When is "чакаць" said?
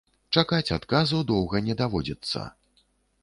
0.39-0.73